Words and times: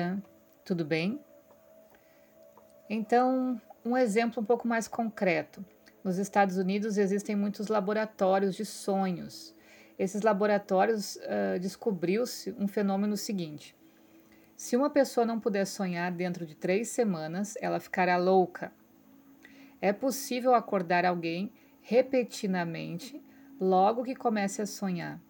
dia, 0.00 0.22
tudo 0.64 0.84
bem? 0.84 1.20
Então, 2.88 3.60
um 3.84 3.96
exemplo 3.96 4.42
um 4.42 4.46
pouco 4.46 4.66
mais 4.66 4.88
concreto. 4.88 5.64
Nos 6.02 6.16
Estados 6.16 6.56
Unidos 6.56 6.96
existem 6.96 7.36
muitos 7.36 7.68
laboratórios 7.68 8.56
de 8.56 8.64
sonhos. 8.64 9.54
Esses 9.98 10.22
laboratórios 10.22 11.16
uh, 11.16 11.58
descobriu-se 11.60 12.52
um 12.58 12.66
fenômeno 12.66 13.16
seguinte: 13.16 13.76
se 14.56 14.74
uma 14.74 14.88
pessoa 14.88 15.26
não 15.26 15.38
puder 15.38 15.66
sonhar 15.66 16.10
dentro 16.10 16.46
de 16.46 16.54
três 16.54 16.88
semanas, 16.88 17.54
ela 17.60 17.78
ficará 17.78 18.16
louca. 18.16 18.72
É 19.82 19.92
possível 19.92 20.54
acordar 20.54 21.04
alguém 21.04 21.52
repetidamente 21.82 23.22
logo 23.60 24.02
que 24.02 24.14
comece 24.14 24.62
a 24.62 24.66
sonhar, 24.66 25.20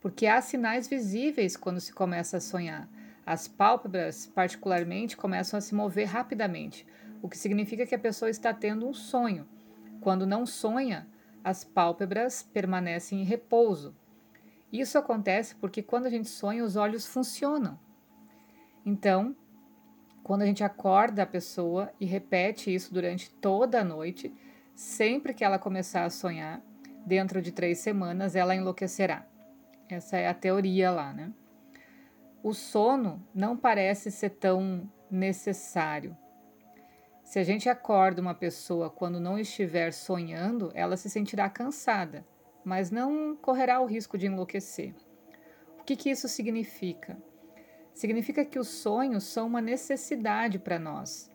porque 0.00 0.26
há 0.26 0.40
sinais 0.40 0.86
visíveis 0.86 1.56
quando 1.56 1.80
se 1.80 1.92
começa 1.92 2.36
a 2.36 2.40
sonhar. 2.40 2.88
As 3.26 3.48
pálpebras, 3.48 4.26
particularmente, 4.26 5.16
começam 5.16 5.56
a 5.56 5.60
se 5.60 5.74
mover 5.74 6.06
rapidamente, 6.06 6.86
o 7.22 7.28
que 7.28 7.38
significa 7.38 7.86
que 7.86 7.94
a 7.94 7.98
pessoa 7.98 8.30
está 8.30 8.52
tendo 8.52 8.86
um 8.86 8.92
sonho. 8.92 9.48
Quando 10.00 10.26
não 10.26 10.44
sonha, 10.44 11.08
as 11.42 11.64
pálpebras 11.64 12.42
permanecem 12.42 13.20
em 13.20 13.24
repouso. 13.24 13.96
Isso 14.72 14.98
acontece 14.98 15.54
porque 15.54 15.82
quando 15.82 16.06
a 16.06 16.10
gente 16.10 16.28
sonha, 16.28 16.64
os 16.64 16.76
olhos 16.76 17.06
funcionam. 17.06 17.78
Então, 18.84 19.34
quando 20.22 20.42
a 20.42 20.46
gente 20.46 20.64
acorda 20.64 21.22
a 21.22 21.26
pessoa 21.26 21.92
e 22.00 22.04
repete 22.04 22.74
isso 22.74 22.92
durante 22.92 23.30
toda 23.30 23.80
a 23.80 23.84
noite, 23.84 24.34
sempre 24.74 25.32
que 25.32 25.44
ela 25.44 25.58
começar 25.58 26.04
a 26.04 26.10
sonhar, 26.10 26.62
dentro 27.06 27.40
de 27.40 27.52
três 27.52 27.78
semanas 27.78 28.34
ela 28.34 28.54
enlouquecerá. 28.54 29.26
Essa 29.88 30.16
é 30.16 30.28
a 30.28 30.34
teoria 30.34 30.90
lá, 30.90 31.12
né? 31.12 31.32
O 32.44 32.52
sono 32.52 33.26
não 33.34 33.56
parece 33.56 34.10
ser 34.10 34.28
tão 34.28 34.86
necessário. 35.10 36.14
Se 37.22 37.38
a 37.38 37.42
gente 37.42 37.70
acorda 37.70 38.20
uma 38.20 38.34
pessoa 38.34 38.90
quando 38.90 39.18
não 39.18 39.38
estiver 39.38 39.94
sonhando, 39.94 40.70
ela 40.74 40.94
se 40.94 41.08
sentirá 41.08 41.48
cansada, 41.48 42.22
mas 42.62 42.90
não 42.90 43.34
correrá 43.34 43.80
o 43.80 43.86
risco 43.86 44.18
de 44.18 44.26
enlouquecer. 44.26 44.94
O 45.80 45.84
que, 45.84 45.96
que 45.96 46.10
isso 46.10 46.28
significa? 46.28 47.16
Significa 47.94 48.44
que 48.44 48.58
os 48.58 48.68
sonhos 48.68 49.24
são 49.24 49.46
uma 49.46 49.62
necessidade 49.62 50.58
para 50.58 50.78
nós. 50.78 51.30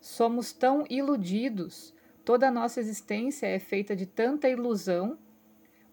Somos 0.00 0.52
tão 0.52 0.84
iludidos, 0.90 1.94
toda 2.24 2.48
a 2.48 2.50
nossa 2.50 2.80
existência 2.80 3.46
é 3.46 3.60
feita 3.60 3.94
de 3.94 4.04
tanta 4.04 4.48
ilusão, 4.48 5.16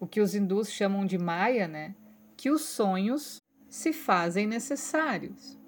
o 0.00 0.06
que 0.06 0.20
os 0.20 0.34
hindus 0.34 0.68
chamam 0.68 1.06
de 1.06 1.16
Maya, 1.16 1.68
né? 1.68 1.94
Que 2.36 2.50
os 2.50 2.62
sonhos 2.62 3.40
se 3.72 3.90
fazem 3.90 4.46
necessários. 4.46 5.58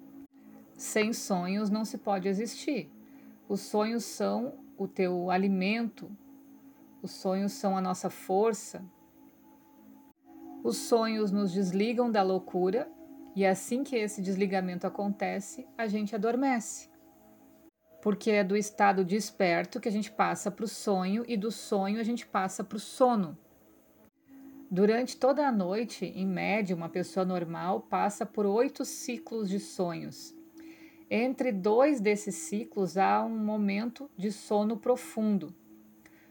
Sem 0.77 1.11
sonhos 1.11 1.71
não 1.71 1.83
se 1.83 1.97
pode 1.97 2.27
existir. 2.27 2.87
Os 3.49 3.61
sonhos 3.61 4.03
são 4.03 4.53
o 4.77 4.87
teu 4.87 5.31
alimento, 5.31 6.15
os 7.01 7.09
sonhos 7.09 7.53
são 7.53 7.75
a 7.75 7.81
nossa 7.81 8.07
força. 8.11 8.85
Os 10.63 10.77
sonhos 10.77 11.31
nos 11.31 11.51
desligam 11.51 12.11
da 12.11 12.21
loucura 12.21 12.87
e 13.35 13.43
assim 13.43 13.83
que 13.83 13.95
esse 13.95 14.21
desligamento 14.21 14.85
acontece, 14.85 15.67
a 15.75 15.87
gente 15.87 16.13
adormece. 16.13 16.91
Porque 18.03 18.29
é 18.29 18.43
do 18.43 18.55
estado 18.55 19.03
desperto 19.03 19.79
que 19.79 19.89
a 19.89 19.91
gente 19.91 20.11
passa 20.11 20.51
para 20.51 20.65
o 20.65 20.67
sonho 20.67 21.25
e 21.27 21.35
do 21.35 21.51
sonho 21.51 21.99
a 21.99 22.03
gente 22.03 22.27
passa 22.27 22.63
para 22.63 22.77
o 22.77 22.79
sono. 22.79 23.35
Durante 24.69 25.15
toda 25.15 25.47
a 25.47 25.51
noite, 25.51 26.05
em 26.05 26.25
média, 26.25 26.75
uma 26.75 26.89
pessoa 26.89 27.23
normal 27.23 27.81
passa 27.81 28.25
por 28.25 28.47
oito 28.47 28.83
ciclos 28.83 29.47
de 29.47 29.59
sonhos. 29.59 30.35
Entre 31.09 31.51
dois 31.51 32.01
desses 32.01 32.35
ciclos 32.35 32.97
há 32.97 33.23
um 33.23 33.37
momento 33.37 34.09
de 34.17 34.31
sono 34.31 34.75
profundo. 34.75 35.53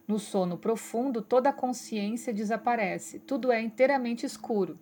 No 0.06 0.18
sono 0.18 0.58
profundo, 0.58 1.22
toda 1.22 1.50
a 1.50 1.52
consciência 1.52 2.32
desaparece, 2.32 3.20
tudo 3.20 3.52
é 3.52 3.62
inteiramente 3.62 4.26
escuro. 4.26 4.78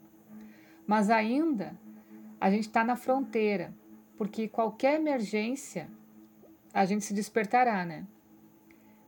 Mas 0.86 1.10
ainda 1.10 1.78
a 2.40 2.50
gente 2.50 2.66
está 2.66 2.82
na 2.82 2.96
fronteira, 2.96 3.72
porque 4.16 4.48
qualquer 4.48 4.94
emergência 4.98 5.88
a 6.72 6.86
gente 6.86 7.04
se 7.04 7.12
despertará, 7.12 7.84
né? 7.84 8.06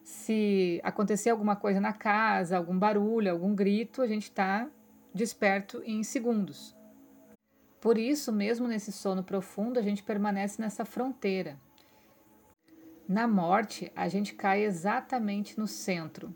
Se 0.05 0.81
acontecer 0.85 1.31
alguma 1.31 1.57
coisa 1.57 1.81
na 1.81 1.93
casa, 1.95 2.59
algum 2.59 2.79
barulho, 2.79 3.33
algum 3.33 3.55
grito, 3.55 4.03
a 4.03 4.07
gente 4.07 4.25
está 4.25 4.69
desperto 5.15 5.83
em 5.87 6.03
segundos. 6.03 6.77
Por 7.81 7.97
isso, 7.97 8.31
mesmo 8.31 8.69
nesse 8.69 8.93
sono 8.93 9.25
profundo, 9.25 9.79
a 9.79 9.83
gente 9.83 10.03
permanece 10.03 10.61
nessa 10.61 10.85
fronteira. 10.85 11.59
Na 13.09 13.27
morte, 13.27 13.91
a 13.97 14.07
gente 14.07 14.35
cai 14.35 14.63
exatamente 14.65 15.59
no 15.59 15.67
centro. 15.67 16.35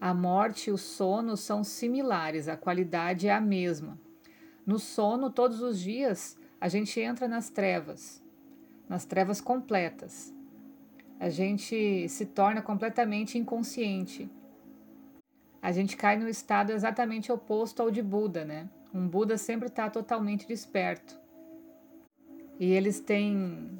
A 0.00 0.12
morte 0.12 0.68
e 0.68 0.72
o 0.72 0.78
sono 0.78 1.36
são 1.36 1.62
similares, 1.62 2.48
a 2.48 2.56
qualidade 2.56 3.28
é 3.28 3.32
a 3.32 3.40
mesma. 3.40 3.98
No 4.66 4.80
sono, 4.80 5.30
todos 5.30 5.62
os 5.62 5.78
dias, 5.78 6.36
a 6.60 6.68
gente 6.68 6.98
entra 6.98 7.28
nas 7.28 7.50
trevas, 7.50 8.22
nas 8.88 9.04
trevas 9.04 9.40
completas 9.40 10.33
a 11.24 11.30
gente 11.30 12.06
se 12.10 12.26
torna 12.26 12.60
completamente 12.60 13.38
inconsciente. 13.38 14.30
A 15.62 15.72
gente 15.72 15.96
cai 15.96 16.18
no 16.18 16.28
estado 16.28 16.70
exatamente 16.70 17.32
oposto 17.32 17.80
ao 17.80 17.90
de 17.90 18.02
Buda, 18.02 18.44
né? 18.44 18.68
Um 18.92 19.08
Buda 19.08 19.38
sempre 19.38 19.68
está 19.68 19.88
totalmente 19.88 20.46
desperto. 20.46 21.18
E 22.60 22.70
eles 22.70 23.00
têm 23.00 23.70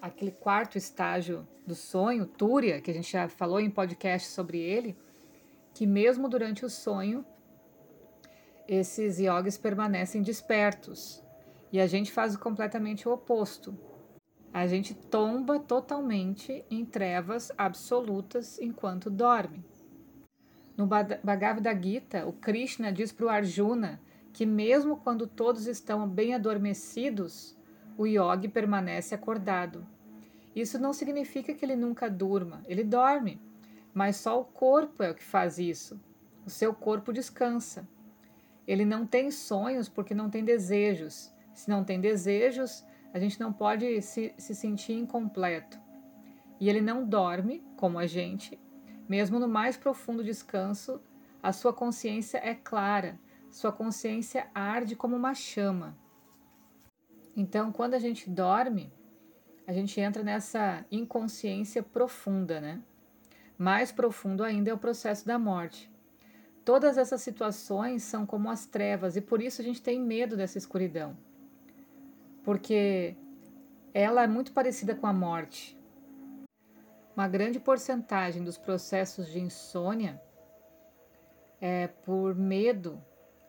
aquele 0.00 0.32
quarto 0.32 0.76
estágio 0.76 1.46
do 1.64 1.76
sonho, 1.76 2.26
Túria, 2.26 2.80
que 2.80 2.90
a 2.90 2.94
gente 2.94 3.12
já 3.12 3.28
falou 3.28 3.60
em 3.60 3.70
podcast 3.70 4.26
sobre 4.26 4.58
ele, 4.58 4.96
que 5.72 5.86
mesmo 5.86 6.28
durante 6.28 6.64
o 6.66 6.68
sonho, 6.68 7.24
esses 8.66 9.20
yogis 9.20 9.56
permanecem 9.56 10.20
despertos. 10.20 11.22
E 11.70 11.80
a 11.80 11.86
gente 11.86 12.10
faz 12.10 12.36
completamente 12.36 13.08
o 13.08 13.12
oposto 13.12 13.91
a 14.52 14.66
gente 14.66 14.94
tomba 14.94 15.58
totalmente 15.58 16.64
em 16.70 16.84
trevas 16.84 17.50
absolutas 17.56 18.60
enquanto 18.60 19.08
dorme. 19.08 19.64
No 20.76 20.86
Bhagavad 20.86 21.66
Gita, 21.82 22.26
o 22.26 22.32
Krishna 22.32 22.92
diz 22.92 23.12
para 23.12 23.26
o 23.26 23.28
Arjuna 23.30 24.00
que, 24.32 24.44
mesmo 24.44 24.96
quando 24.96 25.26
todos 25.26 25.66
estão 25.66 26.08
bem 26.08 26.34
adormecidos, 26.34 27.56
o 27.96 28.06
yogi 28.06 28.48
permanece 28.48 29.14
acordado. 29.14 29.86
Isso 30.54 30.78
não 30.78 30.92
significa 30.92 31.54
que 31.54 31.64
ele 31.64 31.76
nunca 31.76 32.10
durma, 32.10 32.62
ele 32.66 32.84
dorme, 32.84 33.40
mas 33.94 34.16
só 34.16 34.38
o 34.38 34.44
corpo 34.44 35.02
é 35.02 35.10
o 35.10 35.14
que 35.14 35.24
faz 35.24 35.58
isso. 35.58 36.00
O 36.44 36.50
seu 36.50 36.74
corpo 36.74 37.12
descansa. 37.12 37.88
Ele 38.66 38.84
não 38.84 39.06
tem 39.06 39.30
sonhos 39.30 39.88
porque 39.88 40.14
não 40.14 40.28
tem 40.28 40.44
desejos. 40.44 41.32
Se 41.54 41.68
não 41.68 41.84
tem 41.84 42.00
desejos, 42.00 42.84
a 43.12 43.18
gente 43.18 43.38
não 43.38 43.52
pode 43.52 44.00
se, 44.00 44.34
se 44.38 44.54
sentir 44.54 44.94
incompleto. 44.94 45.78
E 46.58 46.68
ele 46.68 46.80
não 46.80 47.04
dorme, 47.04 47.62
como 47.76 47.98
a 47.98 48.06
gente, 48.06 48.58
mesmo 49.08 49.38
no 49.38 49.48
mais 49.48 49.76
profundo 49.76 50.24
descanso, 50.24 51.00
a 51.42 51.52
sua 51.52 51.72
consciência 51.72 52.38
é 52.38 52.54
clara, 52.54 53.18
sua 53.50 53.72
consciência 53.72 54.48
arde 54.54 54.96
como 54.96 55.16
uma 55.16 55.34
chama. 55.34 55.98
Então, 57.36 57.72
quando 57.72 57.94
a 57.94 57.98
gente 57.98 58.30
dorme, 58.30 58.92
a 59.66 59.72
gente 59.72 60.00
entra 60.00 60.22
nessa 60.22 60.84
inconsciência 60.90 61.82
profunda, 61.82 62.60
né? 62.60 62.82
Mais 63.58 63.92
profundo 63.92 64.42
ainda 64.42 64.70
é 64.70 64.74
o 64.74 64.78
processo 64.78 65.26
da 65.26 65.38
morte. 65.38 65.90
Todas 66.64 66.96
essas 66.96 67.20
situações 67.20 68.02
são 68.04 68.24
como 68.24 68.48
as 68.48 68.66
trevas 68.66 69.16
e 69.16 69.20
por 69.20 69.42
isso 69.42 69.60
a 69.60 69.64
gente 69.64 69.82
tem 69.82 70.00
medo 70.00 70.36
dessa 70.36 70.58
escuridão 70.58 71.16
porque 72.42 73.16
ela 73.94 74.22
é 74.22 74.26
muito 74.26 74.52
parecida 74.52 74.94
com 74.94 75.06
a 75.06 75.12
morte. 75.12 75.78
Uma 77.14 77.28
grande 77.28 77.60
porcentagem 77.60 78.42
dos 78.42 78.56
processos 78.56 79.28
de 79.28 79.38
insônia 79.38 80.20
é 81.60 81.86
por 81.86 82.34
medo 82.34 83.00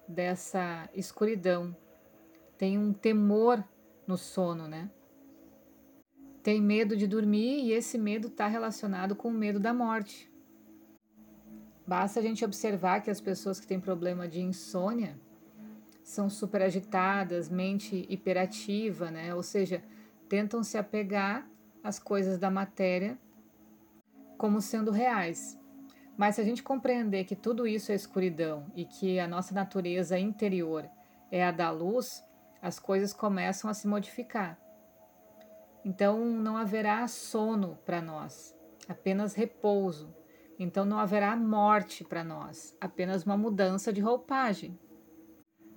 dessa 0.08 0.90
escuridão. 0.94 1.76
Tem 2.58 2.78
um 2.78 2.94
temor 2.94 3.64
no 4.06 4.18
sono, 4.18 4.68
né? 4.68 4.92
Tem 6.44 6.62
medo 6.62 6.98
de 6.98 7.08
dormir 7.08 7.64
e 7.64 7.72
esse 7.72 7.98
medo 7.98 8.28
está 8.28 8.48
relacionado 8.48 9.16
com 9.16 9.30
o 9.30 9.34
medo 9.34 9.60
da 9.60 9.74
morte. 9.74 10.30
Basta 11.88 12.20
a 12.20 12.24
gente 12.24 12.44
observar 12.44 13.02
que 13.02 13.10
as 13.10 13.22
pessoas 13.22 13.60
que 13.60 13.68
têm 13.68 13.80
problema 13.80 14.28
de 14.28 14.42
insônia 14.42 15.18
são 16.04 16.30
super 16.30 16.62
agitadas, 16.62 17.50
mente 17.50 18.06
hiperativa, 18.10 19.10
né? 19.10 19.34
Ou 19.34 19.42
seja, 19.42 19.84
tentam 20.28 20.62
se 20.62 20.78
apegar 20.78 21.48
às 21.84 21.98
coisas 21.98 22.38
da 22.38 22.52
matéria 22.52 23.18
como 24.38 24.62
sendo 24.62 24.92
reais. 24.92 25.58
Mas 26.18 26.36
se 26.36 26.42
a 26.42 26.44
gente 26.44 26.62
compreender 26.62 27.24
que 27.24 27.36
tudo 27.36 27.66
isso 27.66 27.92
é 27.92 27.96
escuridão 27.96 28.66
e 28.76 28.86
que 28.86 29.20
a 29.20 29.28
nossa 29.28 29.54
natureza 29.54 30.20
interior 30.20 30.88
é 31.32 31.44
a 31.44 31.52
da 31.52 31.72
luz, 31.72 32.24
as 32.62 32.78
coisas 32.78 33.14
começam 33.14 33.70
a 33.70 33.74
se 33.74 33.88
modificar. 33.88 34.60
Então 35.84 36.24
não 36.24 36.56
haverá 36.56 37.08
sono 37.08 37.78
para 37.84 38.02
nós, 38.02 38.56
apenas 38.88 39.34
repouso. 39.34 40.16
Então 40.60 40.86
não 40.86 41.00
haverá 41.00 41.36
morte 41.36 42.04
para 42.04 42.24
nós, 42.24 42.78
apenas 42.80 43.26
uma 43.26 43.36
mudança 43.36 43.92
de 43.92 44.00
roupagem. 44.00 44.80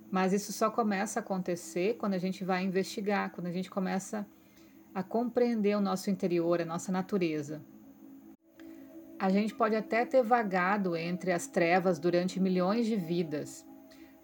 Mas 0.09 0.33
isso 0.33 0.53
só 0.53 0.69
começa 0.69 1.19
a 1.19 1.21
acontecer 1.21 1.97
quando 1.97 2.13
a 2.13 2.17
gente 2.17 2.43
vai 2.43 2.63
investigar, 2.63 3.31
quando 3.31 3.47
a 3.47 3.51
gente 3.51 3.69
começa 3.69 4.25
a 4.93 5.03
compreender 5.03 5.75
o 5.75 5.81
nosso 5.81 6.09
interior, 6.09 6.61
a 6.61 6.65
nossa 6.65 6.91
natureza. 6.91 7.61
A 9.19 9.29
gente 9.29 9.53
pode 9.53 9.75
até 9.75 10.05
ter 10.05 10.23
vagado 10.23 10.95
entre 10.95 11.31
as 11.31 11.47
trevas 11.47 11.99
durante 11.99 12.39
milhões 12.39 12.85
de 12.85 12.95
vidas, 12.95 13.65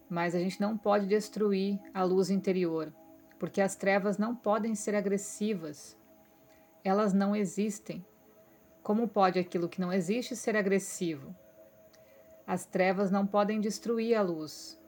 mas 0.09 0.35
a 0.35 0.39
gente 0.39 0.61
não 0.61 0.77
pode 0.77 1.07
destruir 1.07 1.79
a 1.93 2.03
luz 2.03 2.29
interior, 2.29 2.93
porque 3.39 3.59
as 3.59 3.75
trevas 3.75 4.17
não 4.17 4.35
podem 4.35 4.75
ser 4.75 4.95
agressivas. 4.95 5.97
Elas 6.83 7.13
não 7.13 7.35
existem. 7.35 8.05
Como 8.83 9.07
pode 9.07 9.39
aquilo 9.39 9.69
que 9.69 9.81
não 9.81 9.91
existe 9.91 10.35
ser 10.35 10.55
agressivo? 10.55 11.35
As 12.45 12.65
trevas 12.65 13.09
não 13.09 13.25
podem 13.25 13.59
destruir 13.59 14.15
a 14.15 14.21
luz. 14.21 14.79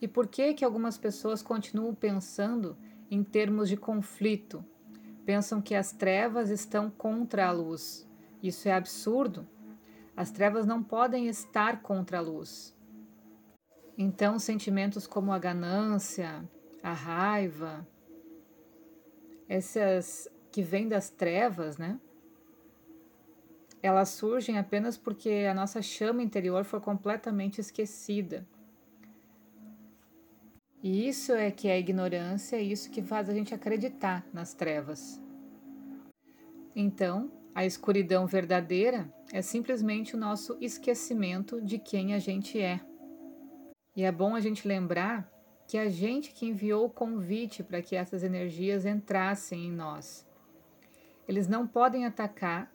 E 0.00 0.06
por 0.06 0.26
que 0.26 0.54
que 0.54 0.64
algumas 0.64 0.96
pessoas 0.96 1.42
continuam 1.42 1.94
pensando 1.94 2.76
em 3.10 3.24
termos 3.24 3.68
de 3.68 3.76
conflito? 3.76 4.64
Pensam 5.24 5.60
que 5.60 5.74
as 5.74 5.92
trevas 5.92 6.50
estão 6.50 6.90
contra 6.90 7.46
a 7.46 7.52
luz. 7.52 8.08
Isso 8.42 8.68
é 8.68 8.72
absurdo. 8.72 9.46
As 10.16 10.30
trevas 10.30 10.66
não 10.66 10.82
podem 10.82 11.26
estar 11.26 11.82
contra 11.82 12.18
a 12.18 12.20
luz. 12.20 12.76
Então, 13.96 14.38
sentimentos 14.38 15.06
como 15.06 15.32
a 15.32 15.38
ganância, 15.38 16.48
a 16.82 16.92
raiva, 16.92 17.86
essas 19.48 20.28
que 20.52 20.62
vêm 20.62 20.88
das 20.88 21.10
trevas, 21.10 21.78
né? 21.78 21.98
Elas 23.82 24.10
surgem 24.10 24.58
apenas 24.58 24.96
porque 24.96 25.46
a 25.50 25.54
nossa 25.54 25.80
chama 25.82 26.22
interior 26.22 26.64
foi 26.64 26.80
completamente 26.80 27.60
esquecida. 27.60 28.46
E 30.82 31.08
isso 31.08 31.32
é 31.32 31.50
que 31.50 31.68
é 31.68 31.72
a 31.72 31.78
ignorância, 31.78 32.56
é 32.56 32.62
isso 32.62 32.90
que 32.90 33.02
faz 33.02 33.28
a 33.28 33.34
gente 33.34 33.54
acreditar 33.54 34.24
nas 34.32 34.54
trevas. 34.54 35.20
Então, 36.74 37.32
a 37.54 37.66
escuridão 37.66 38.26
verdadeira 38.26 39.12
é 39.32 39.42
simplesmente 39.42 40.14
o 40.14 40.18
nosso 40.18 40.56
esquecimento 40.60 41.60
de 41.60 41.78
quem 41.78 42.14
a 42.14 42.18
gente 42.20 42.60
é. 42.60 42.80
E 43.96 44.04
é 44.04 44.12
bom 44.12 44.36
a 44.36 44.40
gente 44.40 44.68
lembrar 44.68 45.28
que 45.66 45.76
a 45.76 45.88
gente 45.88 46.32
que 46.32 46.46
enviou 46.46 46.86
o 46.86 46.90
convite 46.90 47.64
para 47.64 47.82
que 47.82 47.96
essas 47.96 48.22
energias 48.22 48.86
entrassem 48.86 49.66
em 49.66 49.72
nós. 49.72 50.24
Eles 51.26 51.48
não 51.48 51.66
podem 51.66 52.06
atacar, 52.06 52.72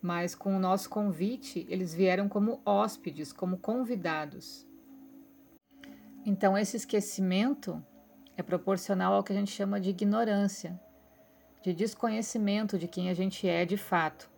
mas 0.00 0.34
com 0.34 0.56
o 0.56 0.58
nosso 0.58 0.88
convite, 0.88 1.66
eles 1.68 1.94
vieram 1.94 2.28
como 2.28 2.62
hóspedes, 2.64 3.32
como 3.32 3.58
convidados. 3.58 4.66
Então, 6.24 6.56
esse 6.56 6.76
esquecimento 6.76 7.84
é 8.36 8.42
proporcional 8.42 9.12
ao 9.14 9.24
que 9.24 9.32
a 9.32 9.36
gente 9.36 9.50
chama 9.50 9.80
de 9.80 9.90
ignorância, 9.90 10.80
de 11.60 11.72
desconhecimento 11.72 12.78
de 12.78 12.86
quem 12.86 13.10
a 13.10 13.14
gente 13.14 13.48
é 13.48 13.64
de 13.64 13.76
fato. 13.76 14.30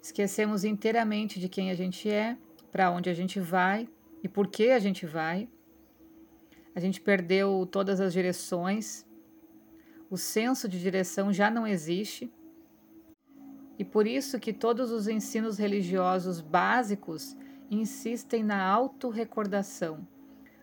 Esquecemos 0.00 0.64
inteiramente 0.64 1.38
de 1.38 1.48
quem 1.48 1.70
a 1.70 1.74
gente 1.74 2.10
é, 2.10 2.38
para 2.72 2.90
onde 2.90 3.10
a 3.10 3.14
gente 3.14 3.38
vai 3.38 3.86
e 4.22 4.28
por 4.28 4.46
que 4.46 4.70
a 4.70 4.78
gente 4.78 5.04
vai. 5.04 5.46
A 6.74 6.80
gente 6.80 7.00
perdeu 7.00 7.68
todas 7.70 8.00
as 8.00 8.12
direções, 8.12 9.06
o 10.08 10.16
senso 10.16 10.68
de 10.68 10.80
direção 10.80 11.32
já 11.32 11.50
não 11.50 11.66
existe. 11.66 12.32
E 13.78 13.84
por 13.84 14.06
isso 14.06 14.40
que 14.40 14.52
todos 14.54 14.90
os 14.90 15.06
ensinos 15.06 15.58
religiosos 15.58 16.40
básicos 16.40 17.36
insistem 17.70 18.42
na 18.42 18.62
autorrecordação. 18.62 20.06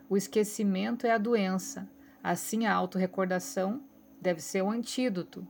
O 0.09 0.15
esquecimento 0.15 1.05
é 1.05 1.11
a 1.11 1.17
doença, 1.17 1.89
assim 2.23 2.65
a 2.65 2.73
autorrecordação 2.73 3.83
deve 4.21 4.39
ser 4.41 4.61
o 4.61 4.71
antídoto. 4.71 5.45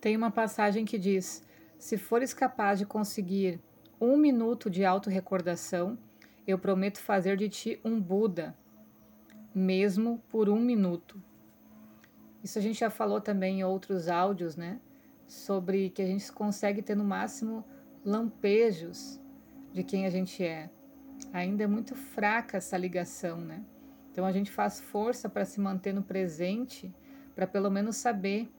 Tem 0.00 0.16
uma 0.16 0.32
passagem 0.32 0.84
que 0.84 0.98
diz: 0.98 1.44
se 1.78 1.96
fores 1.96 2.34
capaz 2.34 2.80
de 2.80 2.86
conseguir 2.86 3.60
um 4.00 4.16
minuto 4.16 4.68
de 4.68 4.84
autorrecordação, 4.84 5.96
eu 6.44 6.58
prometo 6.58 6.98
fazer 6.98 7.36
de 7.36 7.48
ti 7.48 7.80
um 7.84 8.00
Buda, 8.00 8.56
mesmo 9.54 10.20
por 10.28 10.48
um 10.48 10.58
minuto. 10.58 11.22
Isso 12.42 12.58
a 12.58 12.62
gente 12.62 12.80
já 12.80 12.90
falou 12.90 13.20
também 13.20 13.60
em 13.60 13.64
outros 13.64 14.08
áudios, 14.08 14.56
né? 14.56 14.80
Sobre 15.28 15.90
que 15.90 16.02
a 16.02 16.06
gente 16.06 16.32
consegue 16.32 16.82
ter 16.82 16.96
no 16.96 17.04
máximo 17.04 17.64
lampejos 18.04 19.20
de 19.72 19.84
quem 19.84 20.04
a 20.04 20.10
gente 20.10 20.42
é. 20.42 20.68
Ainda 21.32 21.64
é 21.64 21.66
muito 21.66 21.94
fraca 21.94 22.56
essa 22.58 22.76
ligação, 22.76 23.40
né? 23.40 23.64
Então 24.10 24.24
a 24.24 24.32
gente 24.32 24.50
faz 24.50 24.80
força 24.80 25.28
para 25.28 25.44
se 25.44 25.60
manter 25.60 25.92
no 25.92 26.02
presente 26.02 26.92
para 27.34 27.46
pelo 27.46 27.70
menos 27.70 27.96
saber 27.96 28.52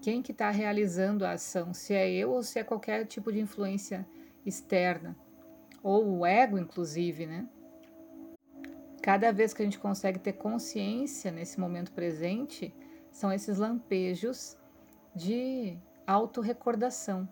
quem 0.00 0.22
que 0.22 0.32
está 0.32 0.50
realizando 0.50 1.24
a 1.24 1.32
ação, 1.32 1.74
se 1.74 1.94
é 1.94 2.10
eu 2.10 2.30
ou 2.30 2.42
se 2.42 2.58
é 2.58 2.64
qualquer 2.64 3.06
tipo 3.06 3.32
de 3.32 3.40
influência 3.40 4.06
externa, 4.44 5.16
ou 5.82 6.18
o 6.18 6.26
ego, 6.26 6.58
inclusive, 6.58 7.26
né? 7.26 7.48
Cada 9.02 9.32
vez 9.32 9.52
que 9.52 9.60
a 9.60 9.64
gente 9.64 9.78
consegue 9.78 10.18
ter 10.18 10.34
consciência 10.34 11.30
nesse 11.30 11.60
momento 11.60 11.92
presente, 11.92 12.74
são 13.10 13.32
esses 13.32 13.58
lampejos 13.58 14.56
de 15.14 15.78
autorrecordação. 16.06 17.28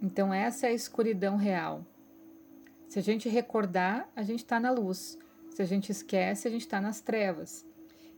Então, 0.00 0.32
essa 0.32 0.66
é 0.66 0.70
a 0.70 0.72
escuridão 0.72 1.36
real. 1.36 1.84
Se 2.88 2.98
a 2.98 3.02
gente 3.02 3.28
recordar, 3.28 4.08
a 4.14 4.22
gente 4.22 4.40
está 4.40 4.60
na 4.60 4.70
luz. 4.70 5.18
Se 5.50 5.62
a 5.62 5.64
gente 5.64 5.90
esquece, 5.90 6.46
a 6.46 6.50
gente 6.50 6.62
está 6.62 6.80
nas 6.80 7.00
trevas. 7.00 7.66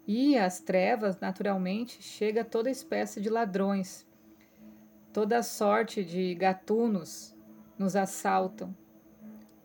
E 0.06 0.36
às 0.38 0.60
trevas, 0.60 1.18
naturalmente, 1.20 2.02
chega 2.02 2.44
toda 2.44 2.70
espécie 2.70 3.20
de 3.20 3.28
ladrões. 3.28 4.06
Toda 5.12 5.42
sorte 5.42 6.04
de 6.04 6.34
gatunos 6.34 7.34
nos 7.78 7.94
assaltam. 7.94 8.74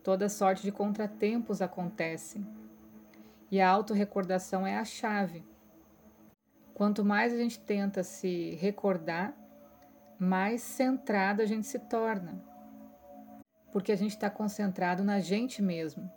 Toda 0.03 0.29
sorte 0.29 0.63
de 0.63 0.71
contratempos 0.71 1.61
acontecem. 1.61 2.45
E 3.49 3.61
a 3.61 3.69
autorrecordação 3.69 4.65
é 4.65 4.77
a 4.77 4.83
chave. 4.83 5.45
Quanto 6.73 7.05
mais 7.05 7.31
a 7.31 7.37
gente 7.37 7.59
tenta 7.59 8.03
se 8.03 8.55
recordar, 8.55 9.33
mais 10.17 10.61
centrado 10.61 11.41
a 11.41 11.45
gente 11.45 11.67
se 11.67 11.79
torna. 11.79 12.52
Porque 13.73 13.91
a 13.91 13.95
gente 13.97 14.11
está 14.11 14.29
concentrado 14.29 15.03
na 15.03 15.19
gente 15.19 15.61
mesmo. 15.61 16.09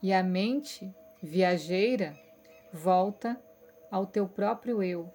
E 0.00 0.12
a 0.12 0.22
mente 0.22 0.94
viajeira 1.22 2.16
volta 2.72 3.38
ao 3.90 4.06
teu 4.06 4.26
próprio 4.28 4.82
eu. 4.82 5.12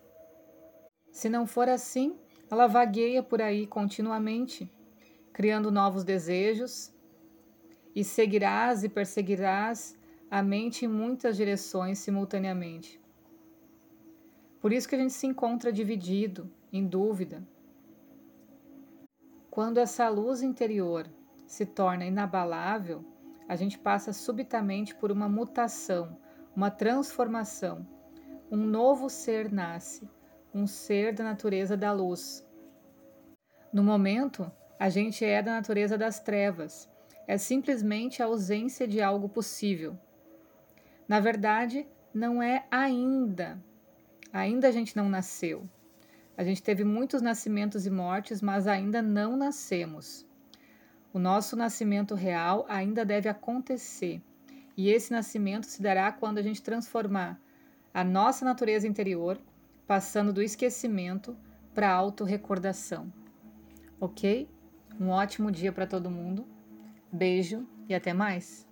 Se 1.11 1.29
não 1.29 1.47
for 1.47 1.67
assim, 1.67 2.19
ela 2.51 2.67
vagueia 2.67 3.23
por 3.23 3.41
aí 3.41 3.65
continuamente, 3.65 4.71
criando 5.33 5.71
novos 5.71 6.03
desejos, 6.03 6.93
e 7.95 8.03
seguirás 8.03 8.83
e 8.83 8.89
perseguirás 8.89 9.97
a 10.29 10.43
mente 10.43 10.85
em 10.85 10.87
muitas 10.87 11.35
direções 11.35 11.97
simultaneamente. 11.97 13.01
Por 14.59 14.71
isso 14.71 14.87
que 14.87 14.95
a 14.95 14.99
gente 14.99 15.13
se 15.13 15.25
encontra 15.25 15.71
dividido, 15.71 16.51
em 16.71 16.85
dúvida. 16.85 17.41
Quando 19.49 19.79
essa 19.79 20.07
luz 20.09 20.43
interior 20.43 21.09
se 21.47 21.65
torna 21.65 22.05
inabalável, 22.05 23.03
a 23.47 23.55
gente 23.55 23.79
passa 23.79 24.13
subitamente 24.13 24.93
por 24.93 25.11
uma 25.11 25.27
mutação, 25.27 26.17
uma 26.55 26.69
transformação 26.69 27.87
um 28.49 28.65
novo 28.65 29.09
ser 29.09 29.51
nasce, 29.51 30.09
um 30.53 30.65
ser 30.65 31.13
da 31.13 31.23
natureza 31.23 31.75
da 31.75 31.91
luz. 31.91 32.47
No 33.73 33.83
momento, 33.83 34.49
a 34.79 34.89
gente 34.89 35.25
é 35.25 35.41
da 35.41 35.51
natureza 35.51 35.97
das 35.97 36.19
trevas, 36.19 36.89
é 37.27 37.37
simplesmente 37.37 38.23
a 38.23 38.25
ausência 38.25 38.87
de 38.87 39.01
algo 39.01 39.27
possível. 39.27 39.97
Na 41.07 41.19
verdade, 41.19 41.85
não 42.13 42.41
é 42.41 42.65
ainda. 42.71 43.61
Ainda 44.31 44.69
a 44.69 44.71
gente 44.71 44.95
não 44.95 45.09
nasceu. 45.09 45.67
A 46.37 46.43
gente 46.43 46.63
teve 46.63 46.83
muitos 46.83 47.21
nascimentos 47.21 47.85
e 47.85 47.89
mortes, 47.89 48.41
mas 48.41 48.67
ainda 48.67 49.01
não 49.01 49.35
nascemos. 49.35 50.25
O 51.13 51.19
nosso 51.19 51.55
nascimento 51.55 52.15
real 52.15 52.65
ainda 52.67 53.05
deve 53.05 53.29
acontecer. 53.29 54.21
E 54.75 54.89
esse 54.89 55.11
nascimento 55.11 55.65
se 55.65 55.81
dará 55.81 56.11
quando 56.11 56.37
a 56.37 56.41
gente 56.41 56.61
transformar 56.61 57.39
a 57.93 58.03
nossa 58.03 58.45
natureza 58.45 58.87
interior, 58.87 59.39
passando 59.87 60.31
do 60.31 60.41
esquecimento 60.41 61.35
para 61.73 61.89
a 61.89 61.93
autorrecordação. 61.93 63.11
Ok? 63.99 64.47
Um 64.99 65.09
ótimo 65.09 65.51
dia 65.51 65.71
para 65.71 65.87
todo 65.87 66.11
mundo. 66.11 66.45
Beijo 67.11 67.67
e 67.89 67.95
até 67.95 68.13
mais! 68.13 68.66